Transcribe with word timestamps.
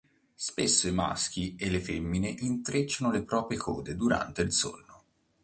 Spesso 0.33 0.87
i 0.87 0.91
maschi 0.91 1.55
e 1.55 1.69
le 1.69 1.79
femmine 1.79 2.27
intrecciano 2.27 3.11
le 3.11 3.21
proprie 3.21 3.59
code 3.59 3.95
durante 3.95 4.41
il 4.41 4.51
sonno. 4.51 5.03